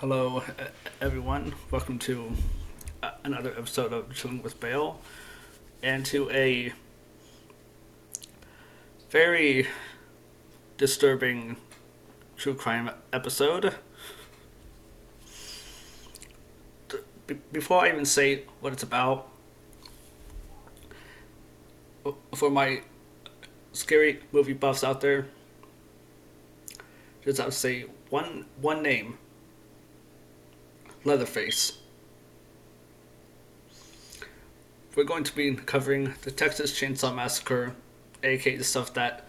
Hello, 0.00 0.44
everyone. 1.00 1.56
Welcome 1.72 1.98
to 1.98 2.30
uh, 3.02 3.10
another 3.24 3.50
episode 3.58 3.92
of 3.92 4.14
Chilling 4.14 4.44
with 4.44 4.60
Beaw, 4.60 4.94
and 5.82 6.06
to 6.06 6.30
a 6.30 6.72
very 9.10 9.66
disturbing 10.76 11.56
true 12.36 12.54
crime 12.54 12.92
episode. 13.12 13.74
Before 17.50 17.80
I 17.84 17.88
even 17.88 18.04
say 18.04 18.44
what 18.60 18.72
it's 18.72 18.84
about, 18.84 19.26
for 22.36 22.50
my 22.50 22.82
scary 23.72 24.20
movie 24.30 24.52
buffs 24.52 24.84
out 24.84 25.00
there, 25.00 25.26
just 27.24 27.38
have 27.38 27.46
to 27.46 27.52
say 27.52 27.86
one 28.10 28.46
one 28.60 28.80
name. 28.80 29.18
Leatherface. 31.08 31.78
We're 34.94 35.04
going 35.04 35.24
to 35.24 35.34
be 35.34 35.54
covering 35.54 36.12
the 36.20 36.30
Texas 36.30 36.78
Chainsaw 36.78 37.14
Massacre, 37.14 37.74
aka 38.22 38.56
the 38.56 38.64
stuff 38.64 38.92
that 38.92 39.26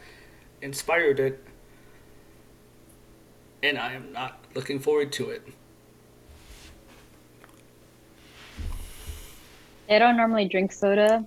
inspired 0.62 1.22
it, 1.22 1.42
and 3.64 3.78
I 3.78 3.94
am 3.94 4.12
not 4.12 4.44
looking 4.56 4.80
forward 4.80 5.14
to 5.14 5.30
it. 5.30 5.48
I 9.90 10.00
don't 10.00 10.18
normally 10.18 10.50
drink 10.50 10.74
soda, 10.74 11.26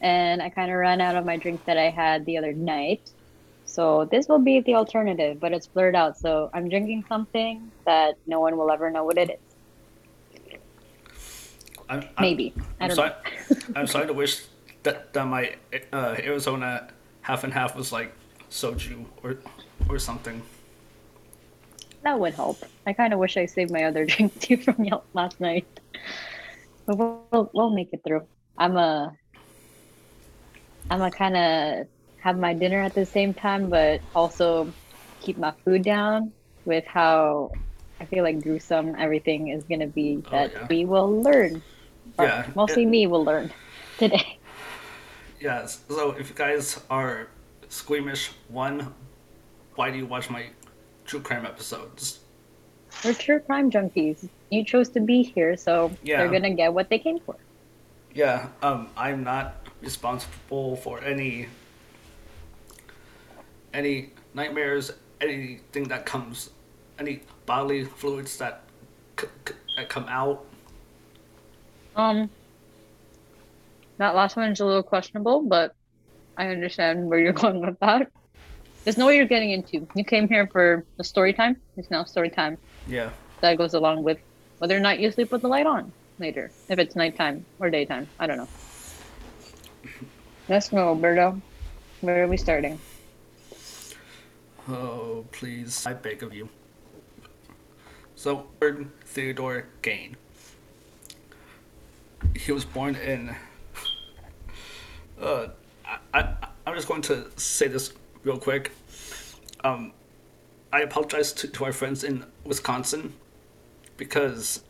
and 0.00 0.42
I 0.42 0.50
kind 0.50 0.72
of 0.72 0.76
ran 0.76 1.00
out 1.00 1.14
of 1.14 1.24
my 1.24 1.36
drink 1.36 1.64
that 1.66 1.78
I 1.78 1.90
had 1.90 2.26
the 2.26 2.36
other 2.36 2.52
night. 2.52 3.12
So 3.64 4.06
this 4.06 4.26
will 4.28 4.40
be 4.40 4.58
the 4.60 4.74
alternative, 4.74 5.38
but 5.38 5.52
it's 5.52 5.68
blurred 5.68 5.94
out. 5.94 6.18
So 6.18 6.50
I'm 6.52 6.68
drinking 6.68 7.04
something 7.08 7.70
that 7.86 8.16
no 8.26 8.40
one 8.40 8.56
will 8.56 8.72
ever 8.72 8.90
know 8.90 9.04
what 9.04 9.18
it 9.18 9.30
is. 9.30 9.47
I'm, 11.88 12.00
I'm, 12.16 12.22
Maybe. 12.22 12.54
I 12.80 12.84
I'm 12.84 12.88
don't 12.88 12.96
sorry. 12.96 13.10
know. 13.10 13.56
I'm 13.76 13.86
starting 13.86 14.08
to 14.08 14.14
wish 14.14 14.44
that, 14.82 15.12
that 15.12 15.26
my 15.26 15.56
uh, 15.92 16.16
Arizona 16.18 16.88
half 17.22 17.44
and 17.44 17.52
half 17.52 17.76
was 17.76 17.92
like 17.92 18.12
soju 18.50 19.04
or 19.22 19.38
or 19.88 19.98
something. 19.98 20.42
That 22.02 22.18
would 22.18 22.34
help. 22.34 22.62
I 22.86 22.92
kind 22.92 23.12
of 23.12 23.18
wish 23.18 23.36
I 23.36 23.46
saved 23.46 23.70
my 23.70 23.84
other 23.84 24.04
drink 24.06 24.38
too 24.40 24.56
from 24.58 24.86
last 25.14 25.40
night. 25.40 25.66
But 26.86 26.96
we'll, 26.96 27.26
we'll, 27.30 27.50
we'll 27.52 27.70
make 27.70 27.92
it 27.92 28.02
through. 28.04 28.26
I'm 28.56 28.76
a, 28.76 29.12
I'm 30.90 31.02
a 31.02 31.10
kind 31.10 31.36
of 31.36 31.86
have 32.20 32.38
my 32.38 32.54
dinner 32.54 32.80
at 32.80 32.94
the 32.94 33.06
same 33.06 33.34
time, 33.34 33.68
but 33.70 34.00
also 34.14 34.72
keep 35.20 35.38
my 35.38 35.52
food 35.64 35.82
down 35.82 36.32
with 36.64 36.84
how 36.86 37.50
I 38.00 38.04
feel 38.06 38.24
like 38.24 38.42
gruesome 38.42 38.94
everything 38.98 39.48
is 39.48 39.64
going 39.64 39.80
to 39.80 39.86
be 39.86 40.22
Oh, 40.26 40.30
that 40.30 40.52
yeah. 40.52 40.66
we 40.68 40.84
will 40.84 41.22
learn. 41.22 41.62
Yeah, 42.18 42.46
mostly 42.54 42.82
it- 42.84 42.86
me 42.86 43.06
will 43.06 43.24
learn 43.24 43.50
today. 43.98 44.38
Yes. 45.40 45.84
So 45.88 46.12
if 46.12 46.28
you 46.28 46.34
guys 46.34 46.80
are 46.90 47.28
squeamish, 47.68 48.30
one, 48.48 48.92
why 49.76 49.90
do 49.90 49.96
you 49.98 50.06
watch 50.06 50.30
my 50.30 50.46
true 51.06 51.20
crime 51.20 51.46
episodes? 51.46 52.20
We're 53.04 53.14
true 53.14 53.38
crime 53.40 53.70
junkies. 53.70 54.28
You 54.50 54.64
chose 54.64 54.88
to 54.90 55.00
be 55.00 55.22
here, 55.22 55.56
so 55.56 55.92
Yeah. 56.02 56.18
they're 56.18 56.28
going 56.30 56.42
to 56.42 56.50
get 56.50 56.72
what 56.74 56.88
they 56.88 56.98
came 56.98 57.20
for. 57.20 57.36
Yeah, 58.14 58.48
um, 58.62 58.88
I'm 58.96 59.22
not 59.22 59.54
responsible 59.80 60.74
for 60.76 61.00
any 61.04 61.46
any 63.74 64.10
nightmares, 64.34 64.90
anything 65.20 65.84
that 65.84 66.06
comes, 66.06 66.50
any 66.98 67.20
bodily 67.46 67.84
fluids 67.84 68.38
that 68.38 68.62
c- 69.20 69.26
c- 69.46 69.54
that 69.76 69.88
come 69.88 70.06
out. 70.08 70.44
Um, 71.96 72.30
that 73.98 74.14
last 74.14 74.36
one 74.36 74.50
is 74.50 74.60
a 74.60 74.64
little 74.64 74.82
questionable, 74.82 75.42
but 75.42 75.74
I 76.36 76.48
understand 76.48 77.08
where 77.08 77.18
you're 77.18 77.32
going 77.44 77.60
with 77.60 77.78
that. 77.80 78.10
There's 78.84 78.96
no 78.96 79.06
way 79.06 79.16
you're 79.16 79.26
getting 79.26 79.50
into. 79.50 79.86
You 79.94 80.04
came 80.04 80.28
here 80.28 80.46
for 80.46 80.84
the 80.96 81.04
story 81.04 81.32
time. 81.32 81.56
It's 81.76 81.90
now 81.90 82.04
story 82.04 82.30
time. 82.30 82.56
Yeah, 82.86 83.10
That 83.40 83.58
goes 83.58 83.74
along 83.74 84.02
with 84.02 84.18
whether 84.58 84.76
or 84.76 84.80
not 84.80 84.98
you 84.98 85.10
sleep 85.12 85.30
with 85.30 85.42
the 85.42 85.48
light 85.48 85.66
on 85.66 85.92
later, 86.18 86.50
if 86.68 86.78
it's 86.78 86.96
nighttime 86.96 87.44
or 87.58 87.70
daytime. 87.70 88.08
I 88.18 88.26
don't 88.26 88.38
know. 88.38 88.48
Let's 90.48 90.70
go, 90.70 90.78
Alberto. 90.78 91.40
Where 92.00 92.24
are 92.24 92.28
we 92.28 92.36
starting? 92.36 92.78
Oh, 94.68 95.24
please, 95.32 95.86
I 95.86 95.92
beg 95.92 96.22
of 96.22 96.32
you. 96.32 96.48
So, 98.14 98.46
Theodore 99.04 99.66
Gein. 99.82 100.16
He 102.36 102.52
was 102.52 102.64
born 102.64 102.96
in. 102.96 103.34
Uh, 105.20 105.48
I, 105.84 105.98
I, 106.14 106.34
I'm 106.66 106.74
just 106.74 106.88
going 106.88 107.02
to 107.02 107.26
say 107.36 107.68
this 107.68 107.92
real 108.24 108.38
quick. 108.38 108.72
Um, 109.64 109.92
I 110.72 110.82
apologize 110.82 111.32
to, 111.32 111.48
to 111.48 111.64
our 111.64 111.72
friends 111.72 112.04
in 112.04 112.24
Wisconsin 112.44 113.14
because 113.96 114.62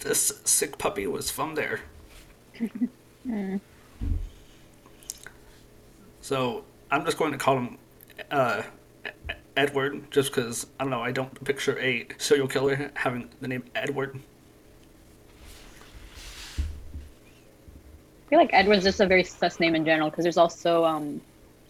this 0.00 0.40
sick 0.44 0.78
puppy 0.78 1.06
was 1.06 1.30
from 1.30 1.54
there. 1.54 1.80
So 6.28 6.64
I'm 6.90 7.06
just 7.06 7.16
going 7.16 7.32
to 7.32 7.38
call 7.38 7.56
him 7.56 7.78
uh, 8.30 8.62
Edward, 9.56 10.10
just 10.10 10.30
because 10.30 10.66
I 10.78 10.84
don't 10.84 10.90
know. 10.90 11.00
I 11.00 11.10
don't 11.10 11.42
picture 11.42 11.78
a 11.78 12.06
serial 12.18 12.46
killer 12.46 12.90
having 12.92 13.30
the 13.40 13.48
name 13.48 13.64
Edward. 13.74 14.20
Feel 18.28 18.38
like 18.38 18.50
Edward's 18.52 18.84
just 18.84 19.00
a 19.00 19.06
very 19.06 19.24
sus 19.24 19.58
name 19.60 19.74
in 19.74 19.84
general 19.84 20.10
because 20.10 20.22
there's 20.24 20.36
also 20.36 20.84
um, 20.84 21.20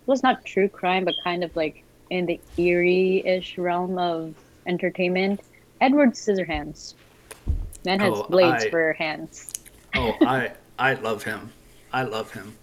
well, 0.07 0.15
it's 0.15 0.23
not 0.23 0.45
true 0.45 0.69
crime, 0.69 1.05
but 1.05 1.15
kind 1.23 1.45
of 1.45 1.55
like 1.57 1.83
in 2.11 2.27
the 2.27 2.41
eerie-ish 2.57 3.59
realm 3.59 3.99
of 3.99 4.35
entertainment. 4.67 5.41
Edward 5.81 6.13
Scissorhands. 6.15 6.95
Man 7.85 8.01
has 8.01 8.13
Oh, 8.15 8.27
blades 8.29 8.65
I- 8.65 8.71
for 8.71 8.93
hands. 8.95 9.53
Oh, 9.95 10.15
I 10.23 10.53
I 10.79 10.95
love 10.95 11.23
him. 11.23 11.53
I 11.93 12.03
love 12.03 12.31
him. 12.33 12.55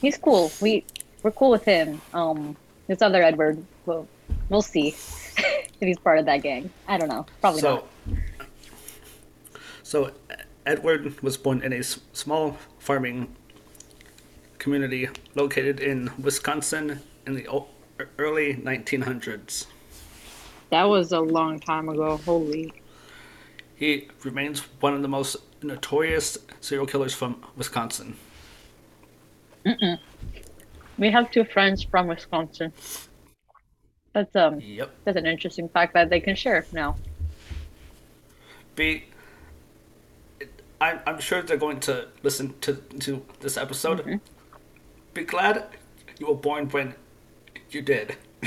He's 0.00 0.16
cool. 0.18 0.50
We 0.60 0.84
we're 1.22 1.30
cool 1.30 1.50
with 1.50 1.64
him. 1.64 2.00
Um, 2.14 2.56
this 2.86 3.02
other 3.02 3.22
Edward, 3.22 3.62
we'll 3.86 4.06
we'll 4.48 4.62
see 4.62 4.88
if 5.38 5.70
he's 5.80 5.98
part 5.98 6.18
of 6.18 6.24
that 6.26 6.38
gang. 6.42 6.70
I 6.88 6.98
don't 6.98 7.08
know. 7.08 7.24
Probably 7.40 7.60
so, 7.60 7.84
not. 8.06 8.18
so 9.82 10.12
Edward 10.66 11.20
was 11.22 11.36
born 11.36 11.62
in 11.62 11.72
a 11.72 11.76
s- 11.78 12.00
small 12.12 12.56
farming 12.80 13.36
community 14.58 15.08
located 15.36 15.78
in 15.78 16.10
Wisconsin 16.20 17.00
in 17.26 17.34
the 17.34 17.46
early 18.18 18.54
1900s. 18.56 19.66
That 20.70 20.84
was 20.84 21.12
a 21.12 21.20
long 21.20 21.60
time 21.60 21.88
ago. 21.88 22.16
Holy. 22.18 22.72
He 23.76 24.08
remains 24.24 24.60
one 24.80 24.94
of 24.94 25.02
the 25.02 25.08
most 25.08 25.36
notorious 25.62 26.36
serial 26.60 26.86
killers 26.86 27.14
from 27.14 27.44
Wisconsin. 27.56 28.16
We 30.98 31.10
have 31.10 31.30
two 31.30 31.44
friends 31.44 31.82
from 31.82 32.06
Wisconsin. 32.08 32.72
That's 34.12 34.34
um 34.36 34.60
Yep. 34.60 34.90
that's 35.04 35.16
an 35.16 35.26
interesting 35.26 35.68
fact 35.68 35.94
that 35.94 36.10
they 36.10 36.20
can 36.20 36.34
share 36.34 36.64
now. 36.72 36.96
Be, 38.74 39.04
I'm, 40.80 41.00
I'm 41.06 41.20
sure 41.20 41.42
they're 41.42 41.56
going 41.56 41.80
to 41.80 42.08
listen 42.22 42.54
to, 42.62 42.74
to 43.00 43.24
this 43.40 43.56
episode. 43.56 44.20
Be 45.12 45.24
glad 45.24 45.66
you 46.18 46.28
were 46.28 46.34
born 46.34 46.68
when 46.70 46.94
you 47.70 47.82
did. 47.82 48.16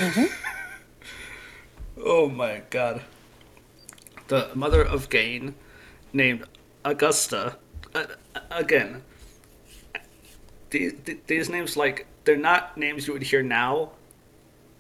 oh 1.98 2.30
my 2.30 2.64
god. 2.70 3.02
The 4.30 4.50
mother 4.56 4.82
of 4.82 5.10
Gein, 5.10 5.54
named 6.12 6.46
Augusta, 6.84 7.58
uh, 7.94 8.06
again, 8.50 9.04
these, 10.72 10.94
these 11.28 11.50
names, 11.50 11.78
like, 11.78 12.08
they're 12.24 12.38
not 12.38 12.78
names 12.78 13.06
you 13.06 13.14
would 13.14 13.24
hear 13.24 13.44
now, 13.44 13.92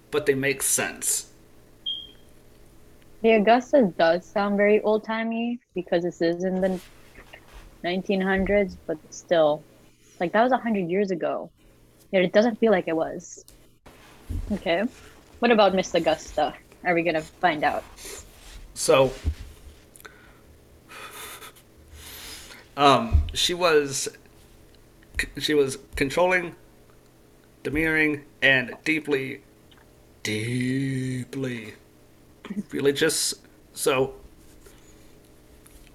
but 0.10 0.26
they 0.26 0.34
make 0.34 0.64
sense. 0.64 1.30
The 3.22 3.32
Augusta 3.34 3.94
does 3.98 4.26
sound 4.26 4.58
very 4.58 4.82
old 4.82 5.04
timey 5.04 5.60
because 5.76 6.04
this 6.04 6.22
is 6.22 6.44
in 6.44 6.62
the 6.62 6.80
1900s, 7.84 8.78
but 8.88 8.98
still, 9.10 9.64
like 10.20 10.32
that 10.34 10.44
was 10.44 10.52
a 10.52 10.58
hundred 10.58 10.90
years 10.90 11.12
ago. 11.12 11.50
Yet 12.12 12.24
it 12.24 12.34
doesn't 12.34 12.60
feel 12.60 12.72
like 12.72 12.88
it 12.88 12.96
was. 12.96 13.44
Okay, 14.52 14.84
what 15.40 15.52
about 15.52 15.76
Miss 15.76 15.94
Augusta? 15.94 16.54
Are 16.86 16.94
we 16.94 17.04
gonna 17.04 17.22
find 17.22 17.64
out? 17.64 17.84
So, 18.74 19.12
um, 22.78 23.24
she 23.34 23.54
was 23.54 24.10
she 25.40 25.54
was 25.54 25.78
controlling, 25.96 26.56
demeaning, 27.64 28.24
and 28.42 28.76
deeply, 28.84 29.42
deeply 30.24 31.76
religious. 32.72 33.34
So, 33.74 34.16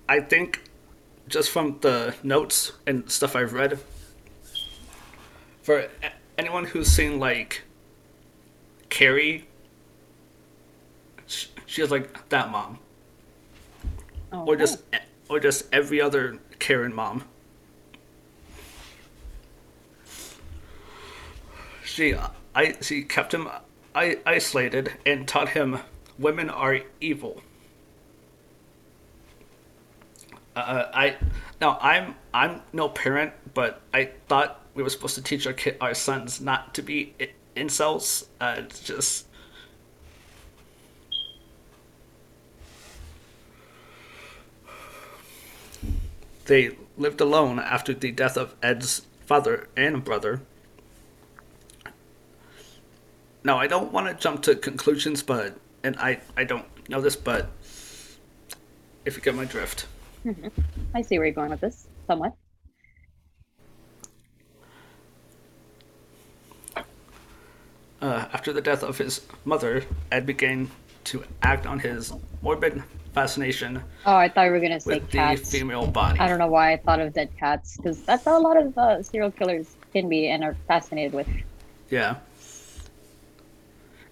I 0.08 0.20
think 0.20 0.67
just 1.28 1.50
from 1.50 1.78
the 1.80 2.14
notes 2.22 2.72
and 2.86 3.08
stuff 3.10 3.36
I've 3.36 3.52
read, 3.52 3.78
for 5.62 5.88
anyone 6.36 6.64
who's 6.64 6.88
seen 6.88 7.18
like 7.18 7.62
Carrie, 8.88 9.46
sh- 11.26 11.48
she 11.66 11.82
was 11.82 11.90
like 11.90 12.28
that 12.30 12.50
mom, 12.50 12.78
Oh, 14.32 14.44
or 14.46 14.56
just 14.56 14.82
or 15.28 15.40
just 15.40 15.66
every 15.72 16.00
other 16.00 16.38
Karen 16.58 16.94
mom. 16.94 17.24
She 21.84 22.14
I 22.54 22.76
she 22.80 23.02
kept 23.02 23.34
him 23.34 23.48
I, 23.94 24.18
isolated 24.24 24.92
and 25.04 25.26
taught 25.26 25.50
him 25.50 25.78
women 26.18 26.50
are 26.50 26.80
evil. 27.00 27.42
Uh, 30.58 30.90
I 30.92 31.16
now 31.60 31.78
I'm 31.80 32.16
I'm 32.34 32.62
no 32.72 32.88
parent, 32.88 33.32
but 33.54 33.80
I 33.94 34.10
thought 34.28 34.64
we 34.74 34.82
were 34.82 34.90
supposed 34.90 35.14
to 35.14 35.22
teach 35.22 35.46
our 35.46 35.52
kid, 35.52 35.76
our 35.80 35.94
sons 35.94 36.40
not 36.40 36.74
to 36.74 36.82
be 36.82 37.14
incels. 37.56 38.26
Uh, 38.40 38.56
it's 38.58 38.80
just 38.80 39.26
they 46.46 46.76
lived 46.96 47.20
alone 47.20 47.60
after 47.60 47.94
the 47.94 48.10
death 48.10 48.36
of 48.36 48.56
Ed's 48.60 49.06
father 49.26 49.68
and 49.76 50.04
brother. 50.04 50.40
Now 53.44 53.58
I 53.58 53.68
don't 53.68 53.92
want 53.92 54.08
to 54.08 54.14
jump 54.14 54.42
to 54.42 54.56
conclusions, 54.56 55.22
but 55.22 55.56
and 55.84 55.96
I 55.98 56.20
I 56.36 56.42
don't 56.42 56.66
know 56.88 57.00
this, 57.00 57.14
but 57.14 57.48
if 59.04 59.16
you 59.16 59.22
get 59.22 59.36
my 59.36 59.44
drift. 59.44 59.86
I 60.94 61.02
see 61.02 61.18
where 61.18 61.26
you're 61.26 61.34
going 61.34 61.50
with 61.50 61.60
this, 61.60 61.86
somewhat. 62.06 62.34
Uh, 68.00 68.26
after 68.32 68.52
the 68.52 68.60
death 68.60 68.82
of 68.82 68.98
his 68.98 69.22
mother, 69.44 69.84
Ed 70.12 70.24
began 70.24 70.70
to 71.04 71.24
act 71.42 71.66
on 71.66 71.80
his 71.80 72.12
morbid 72.42 72.82
fascination 73.14 73.82
Oh, 74.06 74.14
I 74.14 74.28
thought 74.28 74.44
you 74.44 74.52
were 74.52 74.60
gonna 74.60 74.78
say 74.78 75.00
with 75.00 75.10
the 75.10 75.36
female 75.36 75.86
body. 75.86 76.20
I 76.20 76.28
don't 76.28 76.38
know 76.38 76.46
why 76.46 76.72
I 76.72 76.76
thought 76.76 77.00
of 77.00 77.12
dead 77.12 77.30
cats 77.36 77.76
because 77.76 78.00
that's 78.02 78.24
how 78.24 78.38
a 78.38 78.42
lot 78.48 78.56
of 78.56 78.78
uh, 78.78 79.02
serial 79.02 79.32
killers 79.32 79.74
can 79.92 80.08
be 80.08 80.28
and 80.28 80.44
are 80.44 80.56
fascinated 80.68 81.12
with. 81.12 81.28
Yeah. 81.90 82.16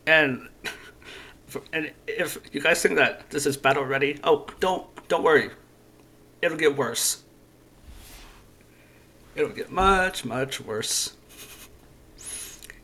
And 0.07 0.49
and 1.73 1.93
if 2.09 2.41
you 2.53 2.61
guys 2.61 2.83
think 2.83 2.97
that 2.97 3.31
this 3.31 3.47
is 3.47 3.57
bad 3.57 3.77
already, 3.77 4.19
oh, 4.25 4.47
don't 4.59 4.87
don't 5.09 5.23
worry. 5.23 5.51
It'll 6.47 6.57
get 6.57 6.77
worse. 6.77 7.25
It'll 9.35 9.51
get 9.51 9.71
much 9.71 10.25
much 10.25 10.61
worse. 10.61 11.15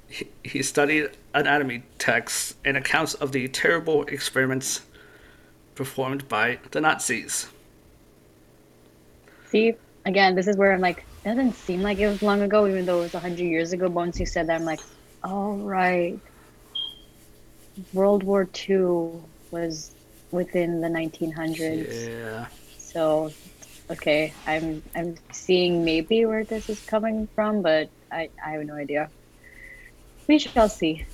He, 0.08 0.26
he 0.42 0.62
studied 0.64 1.10
anatomy 1.32 1.84
texts 1.98 2.56
and 2.64 2.76
accounts 2.76 3.14
of 3.14 3.30
the 3.30 3.46
terrible 3.46 4.02
experiments 4.06 4.82
performed 5.76 6.28
by 6.28 6.58
the 6.72 6.80
Nazis. 6.80 7.48
See, 9.46 9.74
again, 10.06 10.34
this 10.34 10.48
is 10.48 10.56
where 10.56 10.72
I'm 10.72 10.80
like, 10.80 11.04
it 11.24 11.28
doesn't 11.28 11.54
seem 11.54 11.82
like 11.82 11.98
it 11.98 12.08
was 12.08 12.20
long 12.20 12.42
ago, 12.42 12.66
even 12.66 12.84
though 12.84 12.98
it 12.98 13.02
was 13.02 13.12
hundred 13.12 13.44
years 13.44 13.72
ago. 13.72 13.86
But 13.86 13.92
once 13.92 14.18
you 14.18 14.26
said 14.26 14.48
that, 14.48 14.56
I'm 14.56 14.64
like, 14.64 14.80
all 15.22 15.54
right. 15.54 16.18
World 17.92 18.24
War 18.24 18.48
II 18.68 19.20
was 19.52 19.94
within 20.32 20.80
the 20.80 20.88
1900s, 20.88 22.08
Yeah. 22.08 22.46
so 22.76 23.32
okay, 23.92 24.32
I'm 24.46 24.82
I'm 24.94 25.16
seeing 25.32 25.84
maybe 25.84 26.24
where 26.24 26.44
this 26.44 26.68
is 26.68 26.80
coming 26.86 27.28
from, 27.34 27.62
but 27.62 27.88
I 28.10 28.28
I 28.44 28.50
have 28.50 28.64
no 28.66 28.74
idea. 28.74 29.10
We 30.26 30.38
shall 30.38 30.68
see. 30.68 31.04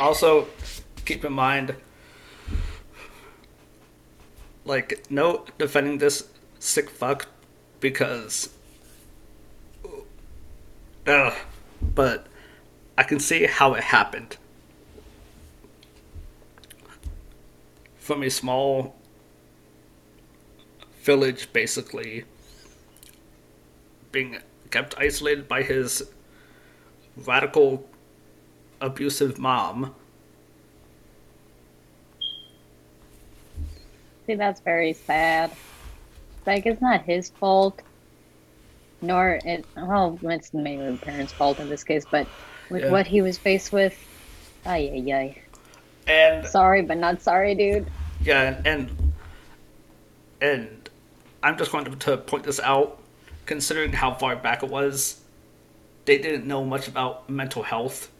Also, 0.00 0.48
keep 1.04 1.24
in 1.24 1.32
mind, 1.32 1.74
like, 4.64 5.04
no 5.10 5.44
defending 5.58 5.98
this 5.98 6.24
sick 6.58 6.90
fuck 6.90 7.28
because. 7.80 8.50
Ugh. 11.06 11.34
But 11.94 12.26
I 12.96 13.02
can 13.02 13.20
see 13.20 13.44
how 13.44 13.74
it 13.74 13.84
happened. 13.84 14.36
From 17.98 18.22
a 18.22 18.30
small 18.30 18.96
village, 21.04 21.52
basically, 21.52 22.24
being 24.12 24.38
kept 24.70 24.94
isolated 24.98 25.46
by 25.46 25.62
his 25.62 26.02
radical 27.16 27.86
abusive 28.80 29.38
mom. 29.38 29.94
See, 34.26 34.34
that's 34.34 34.60
very 34.60 34.94
sad. 34.94 35.50
Like, 36.46 36.66
it's 36.66 36.80
not 36.80 37.02
his 37.02 37.30
fault, 37.30 37.80
nor 39.02 39.38
it. 39.44 39.64
Well, 39.76 40.18
it's 40.22 40.52
mainly 40.54 40.90
the 40.92 40.96
parents' 40.98 41.32
fault 41.32 41.60
in 41.60 41.68
this 41.68 41.84
case. 41.84 42.04
But 42.10 42.26
with 42.70 42.84
Yeah. 42.84 42.90
what 42.90 43.06
he 43.06 43.20
was 43.22 43.36
faced 43.38 43.72
with, 43.72 43.94
ay 44.64 44.90
ay 45.06 45.12
ay. 45.12 45.36
And 46.06 46.46
Sorry, 46.46 46.82
but 46.82 46.96
not 46.98 47.22
sorry, 47.22 47.54
dude. 47.54 47.86
yeah, 48.22 48.60
and 48.64 48.90
and 50.40 50.83
I'm 51.44 51.58
just 51.58 51.70
going 51.70 51.84
to, 51.84 52.16
point 52.16 52.44
this 52.44 52.58
out, 52.58 52.98
considering 53.44 53.92
how 53.92 54.14
far 54.14 54.34
back 54.34 54.62
it 54.62 54.70
was. 54.70 55.20
They 56.06 56.16
didn't 56.16 56.46
know 56.46 56.64
much 56.64 56.88
about 56.88 57.28
mental 57.28 57.62
health, 57.62 58.10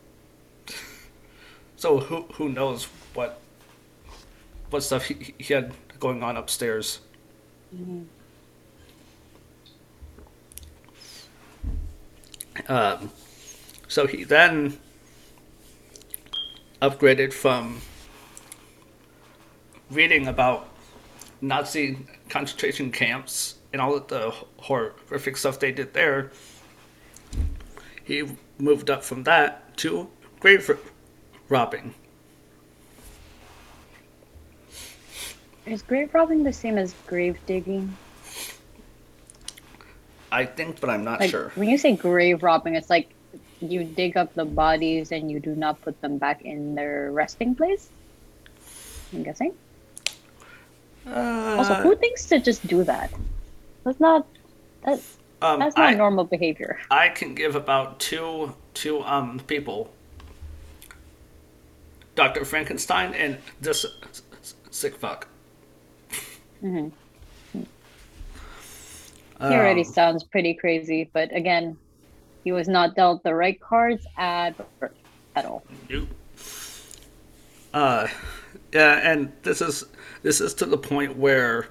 so 1.76 2.00
who 2.00 2.22
who 2.34 2.50
knows 2.50 2.84
what 3.14 3.40
what 4.68 4.82
stuff 4.82 5.04
he, 5.04 5.34
he 5.38 5.54
had 5.54 5.72
going 6.00 6.22
on 6.22 6.36
upstairs. 6.36 7.00
Um, 12.68 13.10
so 13.88 14.06
he 14.06 14.24
then 14.24 14.78
upgraded 16.80 17.32
from 17.32 17.80
reading 19.90 20.26
about 20.26 20.73
Nazi 21.40 21.98
concentration 22.28 22.90
camps 22.90 23.56
and 23.72 23.80
all 23.82 23.94
of 23.96 24.08
the 24.08 24.30
horrific 24.58 25.36
stuff 25.36 25.58
they 25.58 25.72
did 25.72 25.92
there. 25.94 26.30
He 28.04 28.24
moved 28.58 28.90
up 28.90 29.02
from 29.02 29.24
that 29.24 29.76
to 29.78 30.08
grave 30.40 30.70
robbing. 31.48 31.94
Is 35.66 35.82
grave 35.82 36.12
robbing 36.12 36.42
the 36.42 36.52
same 36.52 36.76
as 36.76 36.94
grave 37.06 37.38
digging? 37.46 37.96
I 40.30 40.44
think, 40.44 40.80
but 40.80 40.90
I'm 40.90 41.04
not 41.04 41.20
Like, 41.20 41.30
sure. 41.30 41.52
when 41.54 41.68
you 41.68 41.78
say 41.78 41.96
grave 41.96 42.42
robbing, 42.42 42.74
it's 42.74 42.90
like 42.90 43.08
you 43.60 43.84
dig 43.84 44.16
up 44.16 44.34
the 44.34 44.44
bodies 44.44 45.10
and 45.12 45.30
you 45.30 45.40
do 45.40 45.54
not 45.54 45.80
put 45.80 45.98
them 46.02 46.18
back 46.18 46.42
in 46.42 46.74
their 46.74 47.10
resting 47.12 47.54
place. 47.54 47.88
I'm 49.12 49.22
guessing. 49.22 49.54
Also, 51.06 51.74
Uh, 51.74 51.82
who 51.82 51.96
thinks 51.96 52.26
to 52.26 52.40
just 52.40 52.66
do 52.66 52.84
that? 52.84 53.12
That's 53.84 54.00
not. 54.00 54.26
That's 54.84 55.18
um, 55.42 55.58
that's 55.60 55.76
not 55.76 55.92
I, 55.92 55.94
normal 55.94 56.24
behavior. 56.24 56.78
I 56.90 57.08
can 57.10 57.34
give 57.34 57.54
about 57.56 58.00
two 58.00 58.54
two 58.72 59.02
um 59.02 59.40
people. 59.46 59.90
Dr. 62.14 62.44
Frankenstein 62.44 63.12
and 63.14 63.38
this 63.60 63.84
sick 64.70 64.94
fuck. 64.96 65.26
hmm 66.60 66.88
He 67.52 67.66
already 69.40 69.80
Um, 69.82 69.92
sounds 69.92 70.22
pretty 70.24 70.54
crazy, 70.54 71.10
but 71.12 71.34
again, 71.34 71.76
he 72.44 72.52
was 72.52 72.68
not 72.68 72.94
dealt 72.94 73.24
the 73.24 73.34
right 73.34 73.60
cards 73.60 74.06
at 74.16 74.54
at 75.34 75.44
all. 75.44 75.64
Nope. 75.90 76.08
Uh, 77.74 78.06
yeah, 78.72 79.00
and 79.02 79.32
this 79.42 79.60
is 79.60 79.84
this 80.22 80.40
is 80.40 80.54
to 80.54 80.64
the 80.64 80.78
point 80.78 81.16
where 81.16 81.66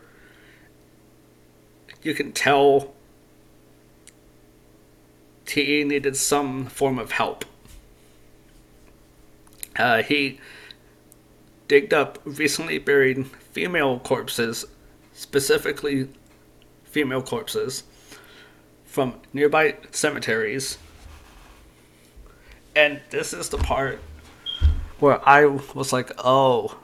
you 2.02 2.14
can 2.14 2.34
tell 2.34 2.94
he 5.48 5.84
needed 5.86 6.18
some 6.18 6.66
form 6.66 7.00
of 7.00 7.12
help. 7.12 7.46
Uh, 9.78 10.04
he 10.04 10.40
digged 11.70 11.94
up 11.94 12.20
recently 12.26 12.80
buried 12.80 13.26
female 13.52 14.00
corpses, 14.00 14.66
specifically 15.14 16.10
female 16.84 17.22
corpses, 17.22 17.84
from 18.86 19.22
nearby 19.32 19.76
cemeteries. 19.92 20.78
And 22.76 23.00
this 23.12 23.32
is 23.32 23.50
the 23.50 23.58
part 23.58 24.00
where 25.04 25.20
I 25.28 25.46
was 25.46 25.92
like, 25.92 26.14
oh, 26.18 26.78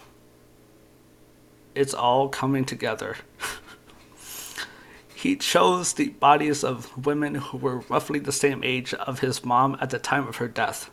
it's 1.74 1.94
all 1.94 2.28
coming 2.28 2.66
together. 2.66 3.16
he 5.16 5.38
chose 5.38 5.94
the 5.94 6.10
bodies 6.10 6.62
of 6.66 7.06
women 7.06 7.36
who 7.36 7.58
were 7.58 7.78
roughly 7.88 8.20
the 8.20 8.34
same 8.34 8.62
age 8.62 8.94
of 8.94 9.22
his 9.22 9.46
mom 9.46 9.78
at 9.80 9.92
the 9.92 10.00
time 10.00 10.28
of 10.28 10.36
her 10.36 10.50
death. 10.50 10.90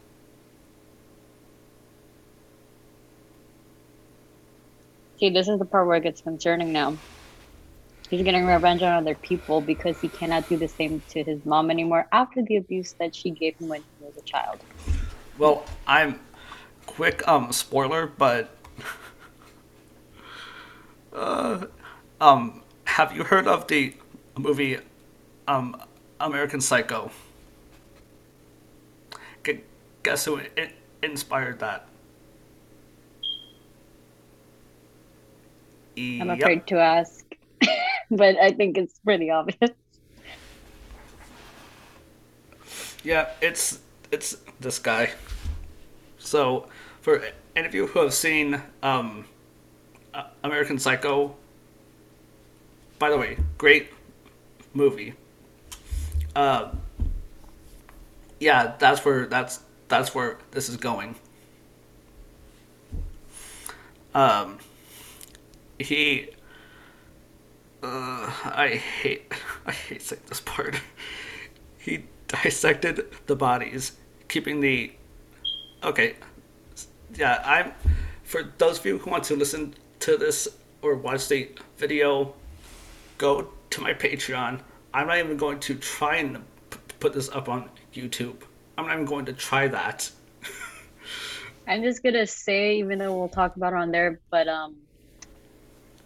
See, 5.19 5.31
this 5.31 5.49
is 5.49 5.59
the 5.59 5.65
part 5.65 5.89
where 5.89 5.97
it 5.97 6.05
gets 6.05 6.21
concerning 6.21 6.73
now. 6.73 6.97
He's 8.09 8.23
getting 8.23 8.47
revenge 8.47 8.83
on 8.83 8.93
other 8.93 9.17
people 9.17 9.61
because 9.61 9.99
he 10.01 10.09
cannot 10.09 10.49
do 10.49 10.59
the 10.59 10.69
same 10.69 11.03
to 11.09 11.25
his 11.25 11.45
mom 11.45 11.73
anymore 11.73 12.07
after 12.13 12.41
the 12.47 12.55
abuse 12.55 12.95
that 13.01 13.17
she 13.17 13.33
gave 13.33 13.57
him 13.59 13.67
when 13.67 13.81
he 13.81 14.05
was 14.05 14.17
a 14.17 14.23
child. 14.23 14.61
Well, 15.39 15.67
I'm 15.89 16.21
quick 16.87 17.27
um 17.29 17.53
spoiler, 17.53 18.07
but 18.07 18.51
uh, 21.13 21.67
um 22.21 22.63
have 22.85 23.15
you 23.15 23.25
heard 23.25 23.47
of 23.47 23.67
the 23.69 23.95
movie 24.37 24.79
um 25.49 25.81
American 26.21 26.61
Psycho? 26.61 27.11
Gu- 29.43 29.61
Guess 30.03 30.25
who 30.27 30.41
i- 30.57 30.73
inspired 31.03 31.59
that? 31.61 31.89
I'm 36.21 36.29
Yep. 36.29 36.31
afraid 36.31 36.67
to 36.69 36.79
ask, 36.79 37.25
but 38.11 38.37
I 38.37 38.53
think 38.53 38.79
it's 38.79 38.99
pretty 39.01 39.31
obvious. 39.31 39.71
Yeah, 43.05 43.29
it's 43.41 43.79
it's 44.11 44.37
this 44.61 44.79
guy. 44.79 45.11
So, 46.27 46.67
for 47.03 47.23
any 47.55 47.69
of 47.69 47.75
you 47.75 47.87
who 47.87 48.01
have 48.01 48.13
seen 48.13 48.61
um, 48.83 49.27
American 50.43 50.77
Psycho, 50.77 51.37
by 52.99 53.11
the 53.11 53.17
way, 53.17 53.39
great 53.59 53.93
movie. 54.75 55.15
Uh, 56.35 56.73
yeah, 58.41 58.75
that's 58.79 59.05
where 59.05 59.27
that's 59.27 59.61
that's 59.87 60.17
where 60.17 60.39
this 60.51 60.69
is 60.69 60.77
going. 60.77 61.15
Um, 64.13 64.59
he. 65.79 66.31
Uh, 67.85 68.33
I 68.45 68.81
hate 69.03 69.33
I 69.67 69.71
hate 69.71 70.03
saying 70.03 70.23
this 70.29 70.41
part. 70.41 70.81
He 71.79 72.03
dissected 72.27 73.07
the 73.29 73.37
bodies, 73.37 73.93
keeping 74.27 74.59
the. 74.59 74.91
Okay, 75.83 76.17
yeah, 77.15 77.43
I'm. 77.45 77.73
For 78.25 78.53
those 78.59 78.81
of 78.81 78.87
you 78.87 78.99
who 78.99 79.11
want 79.11 79.25
to 79.25 79.37
listen 79.37 79.75
to 80.01 80.17
this 80.17 80.49
or 80.83 80.97
watch 80.97 81.29
the 81.29 81.51
video, 81.77 82.35
go 83.19 83.49
to 83.71 83.81
my 83.81 83.95
Patreon. 83.95 84.61
I'm 84.93 85.07
not 85.07 85.19
even 85.19 85.37
going 85.37 85.61
to 85.61 85.75
try 85.75 86.17
and 86.17 86.39
p- 86.71 86.79
put 86.99 87.13
this 87.13 87.29
up 87.29 87.49
on 87.49 87.69
YouTube. 87.95 88.37
I'm 88.77 88.87
not 88.87 88.95
even 88.95 89.05
going 89.05 89.27
to 89.27 89.33
try 89.33 89.69
that. 89.69 90.11
I'm 91.69 91.83
just 91.83 92.03
gonna 92.03 92.27
say, 92.27 92.79
even 92.79 92.99
though 92.99 93.17
we'll 93.17 93.29
talk 93.29 93.57
about 93.57 93.73
it 93.73 93.77
on 93.77 93.91
there, 93.91 94.21
but 94.31 94.49
um, 94.49 94.77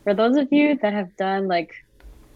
for 0.04 0.14
those 0.14 0.36
of 0.36 0.48
you 0.52 0.78
that 0.82 0.92
have 0.92 1.16
done 1.16 1.48
like 1.48 1.74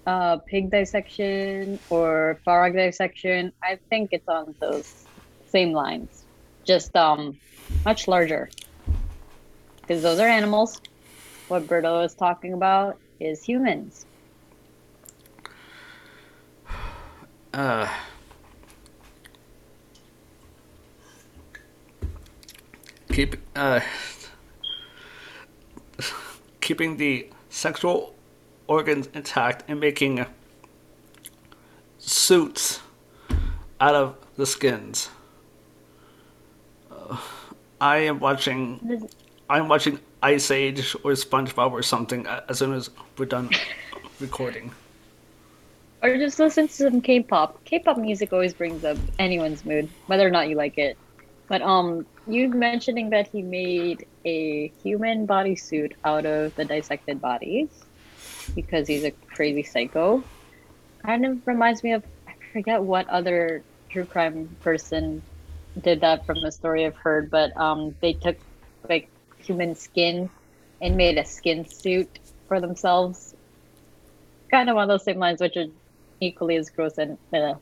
uh 0.07 0.37
pig 0.47 0.71
dissection 0.71 1.79
or 1.89 2.41
frog 2.45 2.75
dissection, 2.75 3.53
I 3.63 3.79
think 3.89 4.11
it's 4.13 4.29
on 4.29 4.55
those 4.61 5.07
same 5.47 5.73
lines, 5.73 6.24
just 6.65 6.95
um 6.97 7.39
much 7.85 8.09
larger, 8.09 8.51
because 9.81 10.03
those 10.03 10.19
are 10.19 10.29
animals. 10.29 10.81
What 11.49 11.67
Berto 11.67 12.05
is 12.05 12.15
talking 12.15 12.53
about 12.53 12.99
is 13.21 13.43
humans. 13.43 14.07
Uh, 17.55 17.89
keep 23.13 23.37
uh, 23.55 23.79
keeping 26.61 26.97
the 26.97 27.31
sexual 27.49 28.13
organs 28.67 29.09
intact 29.15 29.63
and 29.69 29.79
making 29.79 30.27
suits 31.99 32.81
out 33.81 33.95
of 33.95 34.17
the 34.37 34.47
skins. 34.47 35.11
Uh, 37.85 37.87
I 37.87 37.97
am 37.99 38.19
watching. 38.19 39.09
I'm 39.51 39.69
watching 39.69 39.99
Ice 40.23 40.51
Age 40.51 40.97
or 41.05 41.13
SpongeBob 41.13 41.73
or 41.73 41.83
something 41.83 42.27
as 42.49 42.59
soon 42.59 42.73
as 42.73 42.89
we're 43.19 43.27
done 43.27 43.51
recording. 44.21 44.73
Or 46.03 46.17
just 46.17 46.39
listen 46.39 46.67
to 46.69 46.73
some 46.73 47.01
K-pop. 47.01 47.65
K-pop 47.65 47.99
music 47.99 48.33
always 48.33 48.55
brings 48.55 48.85
up 48.85 48.97
anyone's 49.19 49.65
mood, 49.65 49.89
whether 50.07 50.27
or 50.27 50.31
not 50.31 50.49
you 50.49 50.57
like 50.57 50.79
it. 50.79 50.97
But 51.47 51.61
um, 51.61 52.07
you 52.27 52.49
mentioning 52.49 53.11
that 53.11 53.29
he 53.29 53.43
made 53.43 54.07
a 54.25 54.69
human 54.83 55.27
bodysuit 55.27 55.93
out 56.05 56.25
of 56.25 56.55
the 56.57 56.65
dissected 56.65 57.21
bodies 57.21 57.69
because 58.55 58.89
he's 58.89 59.05
a 59.05 59.11
crazy 59.11 59.63
psycho, 59.63 60.25
kind 61.03 61.27
of 61.27 61.47
reminds 61.47 61.83
me 61.83 61.93
of 61.93 62.03
I 62.27 62.33
forget 62.53 62.83
what 62.83 63.07
other 63.09 63.63
true 63.91 64.07
crime 64.07 64.49
person 64.63 65.23
did 65.81 66.01
that 66.01 66.27
from 66.27 66.39
a 66.39 66.53
story 66.53 66.87
I've 66.87 66.97
heard, 66.97 67.31
but 67.31 67.57
um, 67.57 67.95
they 68.01 68.13
took 68.13 68.37
like 68.89 69.09
human 69.39 69.75
skin 69.75 70.31
and 70.81 70.97
made 70.97 71.19
a 71.19 71.25
skin 71.25 71.67
suit 71.69 72.19
for 72.49 72.61
themselves 72.61 73.35
kind 74.51 74.71
of 74.71 74.77
on 74.77 74.89
those 74.89 75.05
same 75.05 75.19
lines, 75.19 75.41
which 75.41 75.57
are 75.57 75.67
equally 76.21 76.57
as 76.57 76.71
gross 76.71 76.99
and 76.99 77.19
uh, 77.33 77.55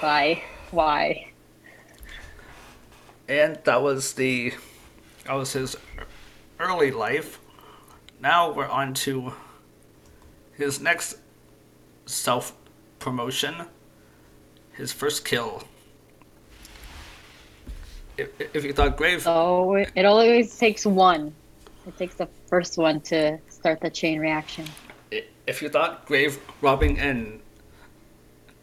why, 0.00 0.42
why? 0.70 1.32
and 3.28 3.58
that 3.64 3.82
was 3.82 4.14
the 4.14 4.52
that 5.24 5.34
was 5.34 5.52
his 5.52 5.76
early 6.60 6.90
life. 6.90 7.40
Now 8.20 8.52
we're 8.52 8.68
on 8.68 8.94
to 8.94 9.34
his 10.52 10.80
next 10.80 11.18
self 12.06 12.52
promotion, 12.98 13.66
his 14.76 14.92
first 14.92 15.24
kill. 15.24 15.64
If, 18.16 18.28
if 18.54 18.64
you 18.64 18.72
thought 18.72 18.96
Grave, 18.96 19.26
Oh, 19.26 19.74
it 19.74 20.04
always 20.04 20.56
takes 20.58 20.86
one. 20.86 21.34
It 21.86 21.96
takes 21.98 22.14
the 22.16 22.28
first 22.48 22.78
one 22.78 23.00
to 23.02 23.38
start 23.48 23.80
the 23.80 23.90
chain 23.90 24.18
reaction. 24.18 24.66
if 25.46 25.62
you 25.62 25.68
thought 25.68 26.04
grave 26.06 26.38
robbing 26.60 26.98
and 26.98 27.40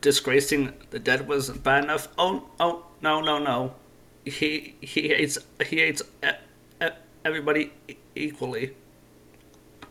disgracing 0.01 0.73
the 0.89 0.99
dead 0.99 1.27
was 1.27 1.49
bad 1.49 1.85
enough, 1.85 2.07
oh 2.17 2.43
oh 2.59 2.85
no 3.01 3.21
no 3.21 3.37
no, 3.39 3.73
he 4.25 4.75
he 4.81 5.07
hates 5.09 5.37
he 5.65 5.77
hates 5.77 6.01
everybody 7.23 7.71
equally, 8.15 8.75